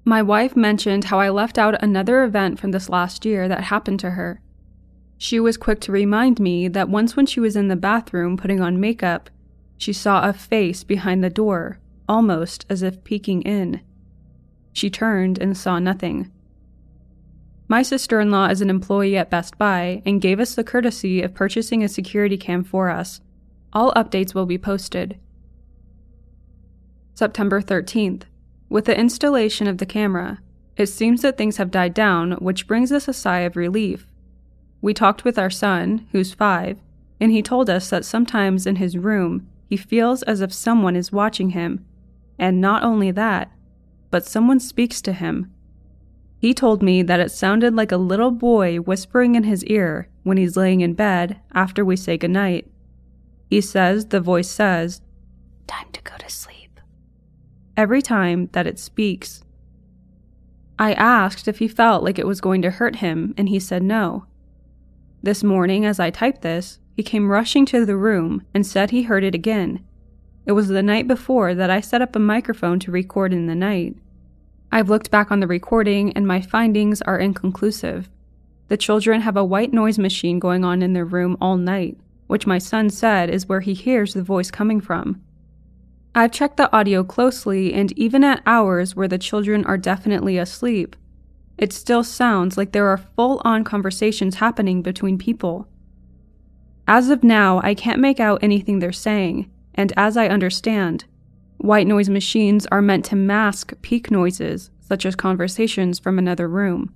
My 0.04 0.22
wife 0.22 0.56
mentioned 0.56 1.04
how 1.04 1.20
I 1.20 1.28
left 1.28 1.58
out 1.58 1.82
another 1.82 2.22
event 2.22 2.58
from 2.58 2.70
this 2.70 2.88
last 2.88 3.24
year 3.24 3.48
that 3.48 3.64
happened 3.64 4.00
to 4.00 4.10
her. 4.10 4.40
She 5.18 5.38
was 5.38 5.56
quick 5.56 5.80
to 5.80 5.92
remind 5.92 6.40
me 6.40 6.68
that 6.68 6.88
once 6.88 7.16
when 7.16 7.26
she 7.26 7.40
was 7.40 7.56
in 7.56 7.68
the 7.68 7.76
bathroom 7.76 8.36
putting 8.36 8.60
on 8.60 8.80
makeup, 8.80 9.28
she 9.76 9.92
saw 9.92 10.26
a 10.26 10.32
face 10.32 10.84
behind 10.84 11.22
the 11.22 11.30
door, 11.30 11.78
almost 12.08 12.64
as 12.70 12.82
if 12.82 13.04
peeking 13.04 13.42
in. 13.42 13.80
She 14.72 14.88
turned 14.88 15.38
and 15.38 15.56
saw 15.56 15.78
nothing. 15.78 16.30
My 17.68 17.82
sister 17.82 18.20
in 18.20 18.30
law 18.30 18.46
is 18.46 18.62
an 18.62 18.70
employee 18.70 19.16
at 19.16 19.30
Best 19.30 19.58
Buy 19.58 20.02
and 20.06 20.20
gave 20.20 20.40
us 20.40 20.54
the 20.54 20.64
courtesy 20.64 21.22
of 21.22 21.34
purchasing 21.34 21.84
a 21.84 21.88
security 21.88 22.36
cam 22.36 22.64
for 22.64 22.88
us 22.88 23.20
all 23.72 23.92
updates 23.94 24.34
will 24.34 24.46
be 24.46 24.58
posted. 24.58 25.18
September 27.14 27.60
13th. 27.60 28.22
With 28.68 28.84
the 28.84 28.98
installation 28.98 29.66
of 29.66 29.78
the 29.78 29.86
camera, 29.86 30.40
it 30.76 30.86
seems 30.86 31.22
that 31.22 31.36
things 31.36 31.58
have 31.58 31.70
died 31.70 31.92
down, 31.92 32.32
which 32.32 32.66
brings 32.66 32.92
us 32.92 33.08
a 33.08 33.12
sigh 33.12 33.40
of 33.40 33.56
relief. 33.56 34.06
We 34.80 34.94
talked 34.94 35.24
with 35.24 35.38
our 35.38 35.50
son, 35.50 36.06
who's 36.12 36.32
five, 36.32 36.78
and 37.20 37.30
he 37.30 37.42
told 37.42 37.68
us 37.68 37.90
that 37.90 38.04
sometimes 38.04 38.66
in 38.66 38.76
his 38.76 38.96
room 38.96 39.46
he 39.68 39.76
feels 39.76 40.22
as 40.22 40.40
if 40.40 40.52
someone 40.52 40.96
is 40.96 41.12
watching 41.12 41.50
him. 41.50 41.84
And 42.38 42.60
not 42.60 42.82
only 42.82 43.10
that, 43.10 43.52
but 44.10 44.24
someone 44.24 44.58
speaks 44.58 45.02
to 45.02 45.12
him. 45.12 45.52
He 46.38 46.54
told 46.54 46.82
me 46.82 47.02
that 47.02 47.20
it 47.20 47.30
sounded 47.30 47.74
like 47.74 47.92
a 47.92 47.98
little 47.98 48.30
boy 48.30 48.78
whispering 48.78 49.34
in 49.34 49.44
his 49.44 49.62
ear 49.64 50.08
when 50.22 50.38
he's 50.38 50.56
laying 50.56 50.80
in 50.80 50.94
bed 50.94 51.38
after 51.52 51.84
we 51.84 51.96
say 51.96 52.16
goodnight. 52.16 52.69
He 53.50 53.60
says 53.60 54.06
the 54.06 54.20
voice 54.20 54.48
says, 54.48 55.02
Time 55.66 55.88
to 55.92 56.00
go 56.02 56.16
to 56.18 56.30
sleep. 56.30 56.78
Every 57.76 58.00
time 58.00 58.48
that 58.52 58.68
it 58.68 58.78
speaks. 58.78 59.42
I 60.78 60.92
asked 60.94 61.48
if 61.48 61.58
he 61.58 61.66
felt 61.66 62.04
like 62.04 62.18
it 62.18 62.28
was 62.28 62.40
going 62.40 62.62
to 62.62 62.70
hurt 62.70 62.96
him, 62.96 63.34
and 63.36 63.48
he 63.48 63.58
said 63.58 63.82
no. 63.82 64.24
This 65.22 65.42
morning, 65.42 65.84
as 65.84 65.98
I 65.98 66.10
typed 66.10 66.42
this, 66.42 66.78
he 66.96 67.02
came 67.02 67.30
rushing 67.30 67.66
to 67.66 67.84
the 67.84 67.96
room 67.96 68.46
and 68.54 68.64
said 68.64 68.90
he 68.90 69.02
heard 69.02 69.24
it 69.24 69.34
again. 69.34 69.84
It 70.46 70.52
was 70.52 70.68
the 70.68 70.82
night 70.82 71.08
before 71.08 71.54
that 71.54 71.70
I 71.70 71.80
set 71.80 72.00
up 72.00 72.14
a 72.14 72.20
microphone 72.20 72.78
to 72.80 72.92
record 72.92 73.32
in 73.32 73.46
the 73.46 73.54
night. 73.54 73.96
I've 74.72 74.88
looked 74.88 75.10
back 75.10 75.30
on 75.30 75.40
the 75.40 75.46
recording 75.46 76.12
and 76.12 76.26
my 76.26 76.40
findings 76.40 77.02
are 77.02 77.18
inconclusive. 77.18 78.08
The 78.68 78.76
children 78.76 79.22
have 79.22 79.36
a 79.36 79.44
white 79.44 79.72
noise 79.72 79.98
machine 79.98 80.38
going 80.38 80.64
on 80.64 80.82
in 80.82 80.92
their 80.92 81.04
room 81.04 81.36
all 81.40 81.56
night, 81.56 81.98
which 82.30 82.46
my 82.46 82.58
son 82.58 82.88
said 82.88 83.28
is 83.28 83.48
where 83.48 83.60
he 83.60 83.74
hears 83.74 84.14
the 84.14 84.22
voice 84.22 84.52
coming 84.52 84.80
from. 84.80 85.20
I've 86.14 86.30
checked 86.30 86.58
the 86.58 86.72
audio 86.72 87.02
closely, 87.02 87.74
and 87.74 87.90
even 87.98 88.22
at 88.22 88.42
hours 88.46 88.94
where 88.94 89.08
the 89.08 89.18
children 89.18 89.64
are 89.64 89.76
definitely 89.76 90.38
asleep, 90.38 90.94
it 91.58 91.72
still 91.72 92.04
sounds 92.04 92.56
like 92.56 92.70
there 92.70 92.86
are 92.86 92.96
full 93.16 93.42
on 93.44 93.64
conversations 93.64 94.36
happening 94.36 94.80
between 94.80 95.18
people. 95.18 95.66
As 96.86 97.10
of 97.10 97.24
now, 97.24 97.60
I 97.64 97.74
can't 97.74 98.00
make 98.00 98.20
out 98.20 98.42
anything 98.44 98.78
they're 98.78 98.92
saying, 98.92 99.50
and 99.74 99.92
as 99.96 100.16
I 100.16 100.28
understand, 100.28 101.06
white 101.58 101.88
noise 101.88 102.08
machines 102.08 102.64
are 102.66 102.80
meant 102.80 103.04
to 103.06 103.16
mask 103.16 103.74
peak 103.82 104.08
noises, 104.08 104.70
such 104.78 105.04
as 105.04 105.16
conversations 105.16 105.98
from 105.98 106.16
another 106.16 106.48
room. 106.48 106.94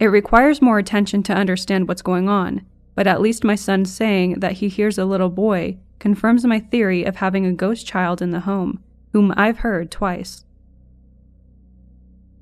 It 0.00 0.06
requires 0.06 0.60
more 0.60 0.78
attention 0.78 1.22
to 1.24 1.32
understand 1.32 1.86
what's 1.86 2.02
going 2.02 2.28
on, 2.28 2.66
but 2.98 3.06
at 3.06 3.20
least 3.20 3.44
my 3.44 3.54
son 3.54 3.84
saying 3.84 4.40
that 4.40 4.54
he 4.54 4.66
hears 4.66 4.98
a 4.98 5.04
little 5.04 5.28
boy 5.28 5.78
confirms 6.00 6.44
my 6.44 6.58
theory 6.58 7.04
of 7.04 7.14
having 7.14 7.46
a 7.46 7.52
ghost 7.52 7.86
child 7.86 8.20
in 8.20 8.32
the 8.32 8.40
home, 8.40 8.82
whom 9.12 9.32
I've 9.36 9.58
heard 9.58 9.92
twice. 9.92 10.44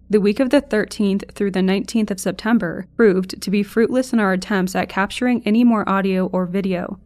The 0.08 0.18
week 0.18 0.40
of 0.40 0.48
the 0.48 0.62
13th 0.62 1.30
through 1.32 1.50
the 1.50 1.60
19th 1.60 2.10
of 2.10 2.18
September 2.18 2.86
proved 2.96 3.42
to 3.42 3.50
be 3.50 3.62
fruitless 3.62 4.14
in 4.14 4.18
our 4.18 4.32
attempts 4.32 4.74
at 4.74 4.88
capturing 4.88 5.42
any 5.44 5.62
more 5.62 5.86
audio 5.86 6.28
or 6.28 6.46
video. 6.46 7.00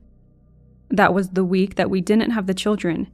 That 0.88 1.12
was 1.12 1.30
the 1.30 1.44
week 1.44 1.74
that 1.74 1.90
we 1.90 2.00
didn't 2.00 2.30
have 2.30 2.46
the 2.46 2.54
children. 2.54 3.10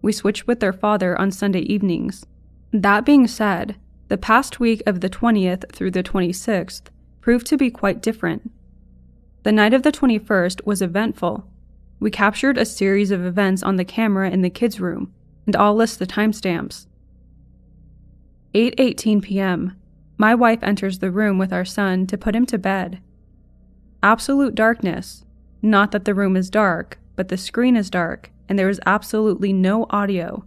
We 0.00 0.12
switched 0.12 0.46
with 0.46 0.60
their 0.60 0.72
father 0.72 1.14
on 1.20 1.30
Sunday 1.30 1.60
evenings. 1.60 2.24
That 2.72 3.04
being 3.04 3.26
said, 3.26 3.76
the 4.08 4.16
past 4.16 4.58
week 4.58 4.82
of 4.86 5.02
the 5.02 5.10
20th 5.10 5.70
through 5.72 5.90
the 5.90 6.02
26th 6.02 6.84
proved 7.20 7.46
to 7.48 7.58
be 7.58 7.70
quite 7.70 8.00
different. 8.00 8.50
The 9.44 9.52
night 9.52 9.74
of 9.74 9.82
the 9.82 9.92
21st 9.92 10.64
was 10.64 10.80
eventful. 10.80 11.46
We 12.00 12.10
captured 12.10 12.56
a 12.56 12.64
series 12.64 13.10
of 13.10 13.24
events 13.24 13.62
on 13.62 13.76
the 13.76 13.84
camera 13.84 14.30
in 14.30 14.40
the 14.40 14.48
kids' 14.48 14.80
room, 14.80 15.12
and 15.46 15.54
I'll 15.54 15.74
list 15.74 15.98
the 15.98 16.06
timestamps. 16.06 16.86
8:18 18.54 19.22
p.m. 19.22 19.76
My 20.16 20.34
wife 20.34 20.62
enters 20.62 21.00
the 21.00 21.10
room 21.10 21.36
with 21.36 21.52
our 21.52 21.66
son 21.66 22.06
to 22.06 22.16
put 22.16 22.34
him 22.34 22.46
to 22.46 22.56
bed. 22.56 23.00
Absolute 24.02 24.54
darkness. 24.54 25.26
Not 25.60 25.92
that 25.92 26.06
the 26.06 26.14
room 26.14 26.36
is 26.36 26.48
dark, 26.48 26.98
but 27.14 27.28
the 27.28 27.36
screen 27.36 27.76
is 27.76 27.90
dark 27.90 28.30
and 28.48 28.58
there 28.58 28.70
is 28.70 28.80
absolutely 28.86 29.52
no 29.52 29.86
audio. 29.90 30.44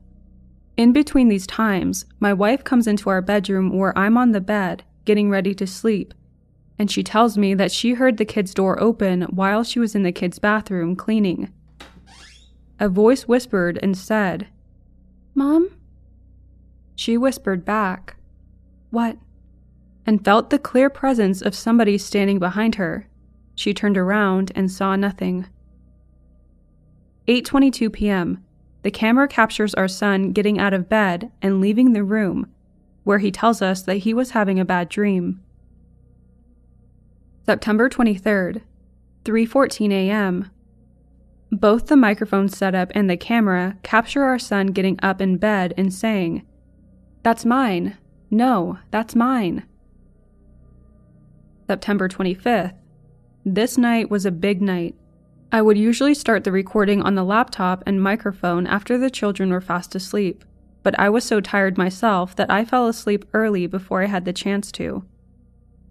In 0.75 0.91
between 0.91 1.27
these 1.27 1.45
times, 1.45 2.05
my 2.19 2.33
wife 2.33 2.63
comes 2.63 2.87
into 2.87 3.09
our 3.09 3.21
bedroom 3.21 3.77
where 3.77 3.97
I'm 3.97 4.17
on 4.17 4.31
the 4.31 4.41
bed, 4.41 4.83
getting 5.05 5.29
ready 5.29 5.53
to 5.55 5.67
sleep, 5.67 6.13
and 6.79 6.91
she 6.91 7.03
tells 7.03 7.37
me 7.37 7.53
that 7.53 7.71
she 7.71 7.93
heard 7.93 8.17
the 8.17 8.25
kid's 8.25 8.53
door 8.53 8.81
open 8.81 9.23
while 9.23 9.63
she 9.63 9.79
was 9.79 9.95
in 9.95 10.03
the 10.03 10.11
kid's 10.11 10.39
bathroom 10.39 10.95
cleaning. 10.95 11.51
A 12.79 12.87
voice 12.89 13.27
whispered 13.27 13.79
and 13.81 13.97
said, 13.97 14.47
Mom? 15.33 15.71
She 16.95 17.17
whispered 17.17 17.65
back, 17.65 18.15
What? 18.91 19.17
and 20.07 20.23
felt 20.23 20.49
the 20.49 20.57
clear 20.57 20.89
presence 20.89 21.41
of 21.41 21.53
somebody 21.53 21.97
standing 21.97 22.39
behind 22.39 22.75
her. 22.75 23.07
She 23.55 23.73
turned 23.73 23.97
around 23.97 24.53
and 24.55 24.71
saw 24.71 24.95
nothing. 24.95 25.47
8:22 27.27 27.91
p.m. 27.91 28.43
The 28.83 28.91
camera 28.91 29.27
captures 29.27 29.73
our 29.73 29.89
son 29.89 30.31
getting 30.31 30.59
out 30.59 30.73
of 30.73 30.87
bed 30.87 31.29
and 31.41 31.59
leaving 31.59 31.91
the 31.91 32.05
room, 32.05 32.47
where 33.03 33.19
he 33.19 33.31
tells 33.31 33.61
us 33.61 33.81
that 33.81 33.97
he 33.97 34.13
was 34.13 34.31
having 34.31 34.59
a 34.59 34.65
bad 34.65 34.87
dream. 34.87 35.41
September 37.47 37.89
23rd, 37.89 38.61
3:14 39.23 39.93
a.m. 39.93 40.51
Both 41.49 41.87
the 41.87 41.95
microphone 41.95 42.49
setup 42.49 42.91
and 42.93 43.09
the 43.09 43.15
camera 43.15 43.77
capture 43.83 44.23
our 44.23 44.37
son 44.37 44.67
getting 44.67 44.99
up 45.01 45.21
in 45.21 45.37
bed 45.37 45.73
and 45.77 45.93
saying, 45.93 46.45
that's 47.23 47.45
mine. 47.45 47.97
No, 48.29 48.79
that's 48.91 49.15
mine. 49.15 49.63
September 51.67 52.09
25th. 52.09 52.73
This 53.45 53.77
night 53.77 54.09
was 54.09 54.25
a 54.25 54.31
big 54.31 54.61
night. 54.61 54.95
I 55.49 55.61
would 55.61 55.77
usually 55.77 56.15
start 56.15 56.43
the 56.43 56.51
recording 56.51 57.01
on 57.01 57.15
the 57.15 57.23
laptop 57.23 57.81
and 57.85 58.03
microphone 58.03 58.67
after 58.67 58.97
the 58.97 59.09
children 59.09 59.51
were 59.51 59.61
fast 59.61 59.95
asleep, 59.95 60.43
but 60.83 60.99
I 60.99 61.07
was 61.07 61.23
so 61.23 61.39
tired 61.39 61.77
myself 61.77 62.35
that 62.35 62.51
I 62.51 62.65
fell 62.65 62.87
asleep 62.87 63.23
early 63.33 63.67
before 63.67 64.03
I 64.03 64.07
had 64.07 64.25
the 64.25 64.33
chance 64.33 64.69
to. 64.73 65.05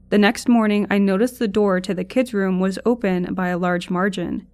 The 0.08 0.18
next 0.18 0.48
morning, 0.48 0.86
I 0.88 0.98
noticed 0.98 1.38
the 1.38 1.48
door 1.48 1.80
to 1.80 1.92
the 1.92 2.04
kids' 2.04 2.32
room 2.32 2.60
was 2.60 2.78
open 2.86 3.34
by 3.34 3.48
a 3.48 3.58
large 3.58 3.90
margin. 3.90 4.46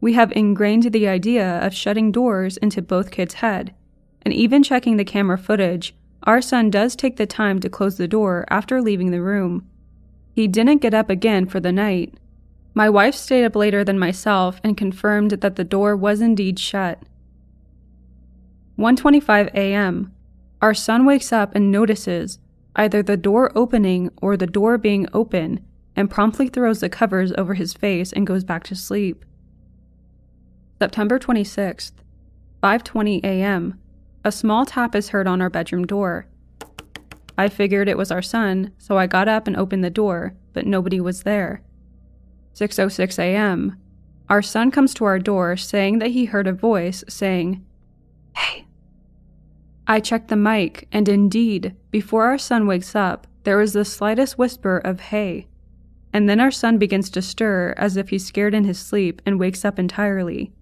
We 0.00 0.12
have 0.12 0.32
ingrained 0.32 0.92
the 0.92 1.08
idea 1.08 1.58
of 1.60 1.72
shutting 1.72 2.12
doors 2.12 2.58
into 2.58 2.82
both 2.82 3.10
kids' 3.10 3.34
head, 3.34 3.74
and 4.22 4.34
even 4.34 4.62
checking 4.62 4.98
the 4.98 5.04
camera 5.04 5.38
footage, 5.38 5.94
our 6.24 6.42
son 6.42 6.70
does 6.70 6.94
take 6.94 7.16
the 7.16 7.26
time 7.26 7.60
to 7.60 7.70
close 7.70 7.96
the 7.96 8.06
door 8.06 8.44
after 8.50 8.82
leaving 8.82 9.10
the 9.10 9.22
room. 9.22 9.66
He 10.34 10.48
didn't 10.48 10.82
get 10.82 10.92
up 10.92 11.08
again 11.08 11.46
for 11.46 11.58
the 11.58 11.72
night. 11.72 12.14
My 12.74 12.90
wife 12.90 13.14
stayed 13.14 13.44
up 13.44 13.56
later 13.56 13.84
than 13.84 13.98
myself 13.98 14.60
and 14.62 14.76
confirmed 14.76 15.30
that 15.32 15.56
the 15.56 15.64
door 15.64 15.96
was 15.96 16.20
indeed 16.20 16.58
shut. 16.58 17.02
1:25 18.78 19.48
a.m. 19.54 20.12
Our 20.60 20.74
son 20.74 21.04
wakes 21.04 21.32
up 21.32 21.54
and 21.54 21.70
notices 21.70 22.38
either 22.76 23.02
the 23.02 23.16
door 23.16 23.52
opening 23.54 24.10
or 24.20 24.36
the 24.36 24.46
door 24.46 24.78
being 24.78 25.06
open 25.12 25.64
and 25.94 26.10
promptly 26.10 26.48
throws 26.48 26.80
the 26.80 26.88
covers 26.88 27.32
over 27.36 27.54
his 27.54 27.74
face 27.74 28.12
and 28.12 28.26
goes 28.26 28.44
back 28.44 28.64
to 28.64 28.74
sleep. 28.74 29.24
September 30.80 31.18
26th, 31.18 31.92
5:20 32.62 33.20
a.m. 33.24 33.78
A 34.24 34.32
small 34.32 34.64
tap 34.64 34.94
is 34.94 35.10
heard 35.10 35.26
on 35.26 35.40
our 35.40 35.50
bedroom 35.50 35.84
door. 35.84 36.26
I 37.36 37.48
figured 37.48 37.88
it 37.88 37.98
was 37.98 38.10
our 38.10 38.22
son, 38.22 38.72
so 38.78 38.98
I 38.98 39.06
got 39.06 39.28
up 39.28 39.46
and 39.46 39.56
opened 39.56 39.84
the 39.84 39.90
door, 39.90 40.34
but 40.52 40.66
nobody 40.66 41.00
was 41.00 41.22
there. 41.22 41.62
6:06 42.54 43.18
a.m. 43.18 43.76
Our 44.28 44.42
son 44.42 44.70
comes 44.70 44.94
to 44.94 45.04
our 45.04 45.18
door 45.18 45.56
saying 45.56 45.98
that 45.98 46.12
he 46.12 46.26
heard 46.26 46.46
a 46.46 46.52
voice 46.52 47.04
saying, 47.08 47.64
"Hey." 48.36 48.66
I 49.86 50.00
check 50.00 50.28
the 50.28 50.36
mic, 50.36 50.86
and 50.92 51.08
indeed, 51.08 51.74
before 51.90 52.24
our 52.24 52.38
son 52.38 52.66
wakes 52.66 52.94
up, 52.94 53.26
there 53.44 53.60
is 53.60 53.72
the 53.72 53.84
slightest 53.84 54.38
whisper 54.38 54.78
of 54.78 55.00
"Hey." 55.00 55.48
And 56.12 56.28
then 56.28 56.40
our 56.40 56.50
son 56.50 56.78
begins 56.78 57.10
to 57.10 57.22
stir 57.22 57.74
as 57.76 57.96
if 57.96 58.10
he's 58.10 58.26
scared 58.26 58.54
in 58.54 58.64
his 58.64 58.78
sleep 58.78 59.20
and 59.26 59.40
wakes 59.40 59.64
up 59.64 59.78
entirely. 59.78 60.52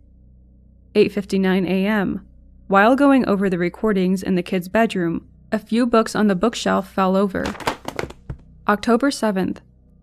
8:59 0.95 1.67
a.m. 1.67 2.27
While 2.69 2.97
going 2.97 3.27
over 3.27 3.51
the 3.51 3.59
recordings 3.59 4.23
in 4.23 4.37
the 4.37 4.43
kids' 4.43 4.69
bedroom, 4.69 5.27
a 5.53 5.59
few 5.59 5.87
books 5.87 6.15
on 6.15 6.29
the 6.29 6.35
bookshelf 6.35 6.91
fell 6.91 7.17
over. 7.17 7.45
October 8.69 9.11
7th. 9.11 9.59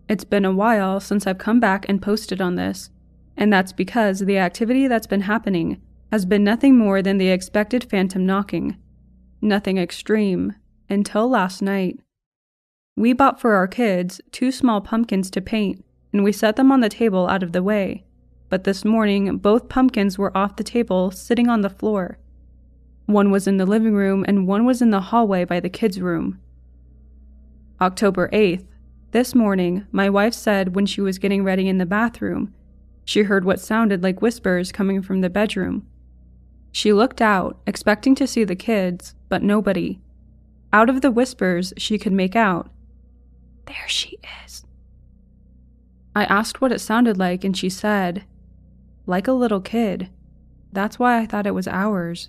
It's 0.08 0.24
been 0.24 0.44
a 0.44 0.52
while 0.52 1.00
since 1.00 1.26
I've 1.26 1.38
come 1.38 1.60
back 1.60 1.86
and 1.88 2.00
posted 2.00 2.40
on 2.40 2.54
this, 2.54 2.90
and 3.36 3.52
that's 3.52 3.72
because 3.72 4.20
the 4.20 4.38
activity 4.38 4.86
that's 4.86 5.06
been 5.06 5.22
happening 5.22 5.80
has 6.12 6.24
been 6.24 6.44
nothing 6.44 6.76
more 6.76 7.02
than 7.02 7.18
the 7.18 7.28
expected 7.28 7.84
phantom 7.84 8.24
knocking. 8.24 8.76
Nothing 9.40 9.78
extreme, 9.78 10.54
until 10.90 11.28
last 11.28 11.62
night. 11.62 12.00
We 12.96 13.12
bought 13.12 13.40
for 13.40 13.54
our 13.54 13.68
kids 13.68 14.20
two 14.32 14.50
small 14.50 14.80
pumpkins 14.80 15.30
to 15.30 15.40
paint, 15.40 15.84
and 16.12 16.24
we 16.24 16.32
set 16.32 16.56
them 16.56 16.72
on 16.72 16.80
the 16.80 16.88
table 16.88 17.28
out 17.28 17.42
of 17.42 17.52
the 17.52 17.62
way. 17.62 18.04
But 18.48 18.64
this 18.64 18.84
morning, 18.84 19.36
both 19.38 19.68
pumpkins 19.68 20.18
were 20.18 20.36
off 20.36 20.56
the 20.56 20.64
table, 20.64 21.10
sitting 21.10 21.48
on 21.48 21.60
the 21.60 21.70
floor. 21.70 22.18
One 23.06 23.30
was 23.30 23.46
in 23.46 23.56
the 23.56 23.66
living 23.66 23.94
room 23.94 24.24
and 24.28 24.46
one 24.46 24.66
was 24.66 24.82
in 24.82 24.90
the 24.90 25.00
hallway 25.00 25.44
by 25.44 25.60
the 25.60 25.70
kids' 25.70 26.00
room. 26.00 26.40
October 27.80 28.28
8th. 28.32 28.66
This 29.12 29.34
morning, 29.34 29.86
my 29.92 30.10
wife 30.10 30.34
said 30.34 30.74
when 30.74 30.84
she 30.84 31.00
was 31.00 31.18
getting 31.18 31.42
ready 31.42 31.68
in 31.68 31.78
the 31.78 31.86
bathroom, 31.86 32.52
she 33.04 33.22
heard 33.22 33.44
what 33.46 33.60
sounded 33.60 34.02
like 34.02 34.20
whispers 34.20 34.72
coming 34.72 35.00
from 35.00 35.22
the 35.22 35.30
bedroom. 35.30 35.86
She 36.72 36.92
looked 36.92 37.20
out, 37.20 37.58
expecting 37.66 38.14
to 38.16 38.26
see 38.26 38.44
the 38.44 38.56
kids, 38.56 39.14
but 39.28 39.42
nobody. 39.42 40.00
Out 40.72 40.90
of 40.90 41.00
the 41.00 41.10
whispers, 41.10 41.72
she 41.76 41.98
could 41.98 42.12
make 42.12 42.36
out, 42.36 42.70
There 43.66 43.88
she 43.88 44.18
is. 44.44 44.64
I 46.14 46.24
asked 46.24 46.60
what 46.60 46.72
it 46.72 46.80
sounded 46.80 47.16
like, 47.16 47.44
and 47.44 47.56
she 47.56 47.68
said, 47.68 48.24
Like 49.06 49.26
a 49.26 49.32
little 49.32 49.60
kid. 49.60 50.10
That's 50.72 50.98
why 50.98 51.18
I 51.18 51.26
thought 51.26 51.46
it 51.46 51.54
was 51.54 51.68
ours. 51.68 52.28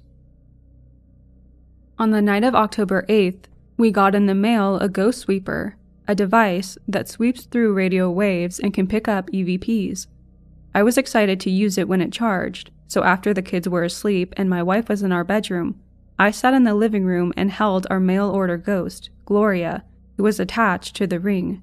On 1.98 2.12
the 2.12 2.22
night 2.22 2.44
of 2.44 2.56
October 2.56 3.06
8th, 3.10 3.46
we 3.78 3.92
got 3.92 4.16
in 4.16 4.26
the 4.26 4.36
mail 4.36 4.78
a 4.78 4.88
Ghost 4.88 5.20
Sweeper, 5.20 5.76
a 6.08 6.16
device 6.16 6.78
that 6.88 7.10
sweeps 7.10 7.46
through 7.46 7.74
radio 7.74 8.10
waves 8.10 8.60
and 8.60 8.74
can 8.74 8.88
pick 8.88 9.08
up 9.08 9.30
EVPs. 9.32 10.08
I 10.74 10.84
was 10.84 10.98
excited 10.98 11.40
to 11.42 11.52
use 11.52 11.78
it 11.78 11.88
when 11.88 12.02
it 12.02 12.12
charged, 12.12 12.72
so 12.90 13.04
after 13.04 13.34
the 13.34 13.44
kids 13.44 13.70
were 13.70 13.84
asleep 13.84 14.34
and 14.36 14.50
my 14.50 14.64
wife 14.64 14.90
was 14.90 15.04
in 15.04 15.12
our 15.12 15.24
bedroom, 15.24 15.80
I 16.18 16.32
sat 16.32 16.56
in 16.56 16.64
the 16.64 16.74
living 16.74 17.06
room 17.06 17.32
and 17.38 17.52
held 17.52 17.86
our 17.90 18.00
mail 18.00 18.30
order 18.30 18.58
ghost, 18.58 19.12
Gloria, 19.26 19.86
who 20.18 20.24
was 20.24 20.40
attached 20.40 20.96
to 20.96 21.06
the 21.08 21.20
ring. 21.20 21.62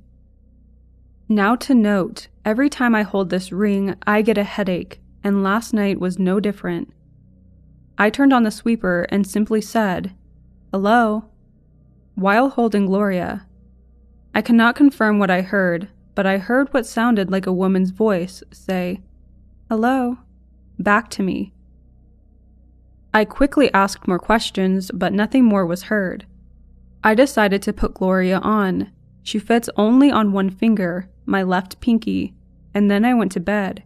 Now 1.29 1.57
to 1.57 1.75
note, 1.75 2.29
every 2.45 2.71
time 2.71 2.95
I 2.95 3.03
hold 3.03 3.31
this 3.31 3.51
ring, 3.51 3.97
I 4.07 4.23
get 4.23 4.39
a 4.39 4.45
headache, 4.45 5.01
and 5.25 5.43
last 5.43 5.75
night 5.75 5.99
was 5.99 6.17
no 6.17 6.39
different. 6.39 6.93
I 7.99 8.09
turned 8.09 8.33
on 8.33 8.45
the 8.45 8.51
sweeper 8.53 9.07
and 9.11 9.27
simply 9.27 9.61
said, 9.61 10.15
Hello? 10.73 11.25
While 12.15 12.51
holding 12.51 12.87
Gloria. 12.87 13.47
I 14.33 14.43
cannot 14.43 14.77
confirm 14.77 15.19
what 15.19 15.31
I 15.31 15.41
heard, 15.41 15.89
but 16.15 16.25
I 16.25 16.39
heard 16.39 16.73
what 16.73 16.87
sounded 16.87 17.33
like 17.33 17.47
a 17.47 17.53
woman's 17.53 17.91
voice 17.91 18.45
say, 18.53 19.01
Hello? 19.69 20.19
Back 20.79 21.11
to 21.11 21.23
me. 21.23 21.53
I 23.15 23.25
quickly 23.25 23.73
asked 23.73 24.07
more 24.07 24.19
questions, 24.19 24.91
but 24.93 25.13
nothing 25.13 25.45
more 25.45 25.65
was 25.65 25.85
heard. 25.85 26.27
I 27.03 27.15
decided 27.15 27.63
to 27.63 27.73
put 27.73 27.95
Gloria 27.95 28.39
on. 28.41 28.93
She 29.23 29.39
fits 29.39 29.71
only 29.77 30.11
on 30.11 30.33
one 30.33 30.51
finger, 30.51 31.09
my 31.25 31.43
left 31.43 31.81
pinky, 31.81 32.35
and 32.75 32.91
then 32.91 33.05
I 33.05 33.15
went 33.15 33.33
to 33.33 33.41
bed. 33.41 33.83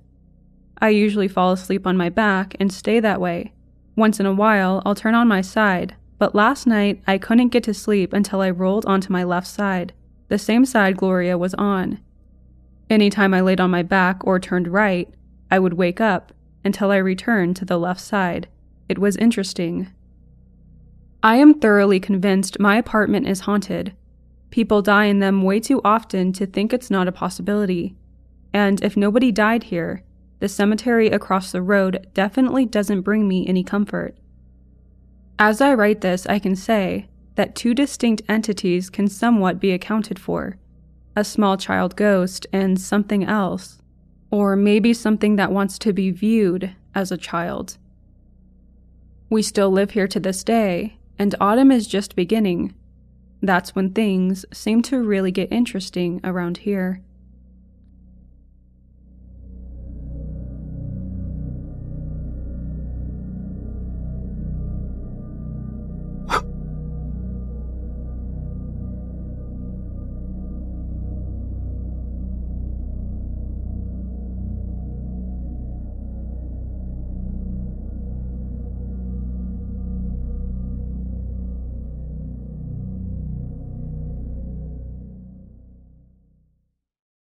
I 0.78 0.88
usually 0.88 1.28
fall 1.28 1.52
asleep 1.52 1.86
on 1.86 1.96
my 1.96 2.08
back 2.08 2.56
and 2.58 2.72
stay 2.72 2.98
that 3.00 3.20
way. 3.20 3.52
Once 3.94 4.18
in 4.18 4.26
a 4.26 4.34
while, 4.34 4.82
I'll 4.84 4.94
turn 4.94 5.14
on 5.14 5.28
my 5.28 5.42
side, 5.42 5.94
but 6.18 6.34
last 6.34 6.66
night 6.66 7.02
I 7.06 7.18
couldn't 7.18 7.48
get 7.48 7.62
to 7.64 7.74
sleep 7.74 8.12
until 8.12 8.40
I 8.40 8.50
rolled 8.50 8.86
onto 8.86 9.12
my 9.12 9.24
left 9.24 9.46
side, 9.46 9.92
the 10.28 10.38
same 10.38 10.64
side 10.64 10.96
Gloria 10.96 11.36
was 11.36 11.54
on. 11.54 12.00
Anytime 12.88 13.34
I 13.34 13.40
laid 13.40 13.60
on 13.60 13.70
my 13.70 13.82
back 13.82 14.24
or 14.24 14.40
turned 14.40 14.68
right, 14.68 15.12
I 15.50 15.58
would 15.58 15.74
wake 15.74 16.00
up 16.00 16.32
until 16.64 16.90
I 16.90 16.96
returned 16.96 17.56
to 17.56 17.64
the 17.64 17.78
left 17.78 18.00
side. 18.00 18.48
It 18.88 18.98
was 18.98 19.16
interesting. 19.16 19.88
I 21.22 21.36
am 21.36 21.54
thoroughly 21.54 22.00
convinced 22.00 22.60
my 22.60 22.76
apartment 22.76 23.28
is 23.28 23.40
haunted. 23.40 23.94
People 24.50 24.82
die 24.82 25.04
in 25.04 25.20
them 25.20 25.42
way 25.42 25.60
too 25.60 25.80
often 25.84 26.32
to 26.32 26.46
think 26.46 26.72
it's 26.72 26.90
not 26.90 27.08
a 27.08 27.12
possibility. 27.12 27.94
And 28.52 28.82
if 28.82 28.96
nobody 28.96 29.30
died 29.30 29.64
here, 29.64 30.02
the 30.40 30.48
cemetery 30.48 31.08
across 31.08 31.52
the 31.52 31.62
road 31.62 32.08
definitely 32.14 32.66
doesn't 32.66 33.02
bring 33.02 33.28
me 33.28 33.46
any 33.46 33.62
comfort. 33.62 34.16
As 35.38 35.60
I 35.60 35.74
write 35.74 36.00
this, 36.00 36.26
I 36.26 36.38
can 36.38 36.56
say 36.56 37.08
that 37.34 37.54
two 37.54 37.74
distinct 37.74 38.22
entities 38.28 38.90
can 38.90 39.08
somewhat 39.08 39.60
be 39.60 39.72
accounted 39.72 40.18
for 40.18 40.56
a 41.16 41.24
small 41.24 41.56
child 41.56 41.96
ghost 41.96 42.46
and 42.52 42.80
something 42.80 43.24
else, 43.24 43.79
or 44.30 44.56
maybe 44.56 44.92
something 44.92 45.36
that 45.36 45.52
wants 45.52 45.78
to 45.78 45.92
be 45.92 46.10
viewed 46.10 46.74
as 46.94 47.10
a 47.10 47.16
child. 47.16 47.76
We 49.28 49.42
still 49.42 49.70
live 49.70 49.92
here 49.92 50.08
to 50.08 50.20
this 50.20 50.42
day, 50.42 50.98
and 51.18 51.34
autumn 51.40 51.70
is 51.70 51.86
just 51.86 52.16
beginning. 52.16 52.74
That's 53.42 53.74
when 53.74 53.92
things 53.92 54.44
seem 54.52 54.82
to 54.82 55.02
really 55.02 55.30
get 55.30 55.52
interesting 55.52 56.20
around 56.24 56.58
here. 56.58 57.02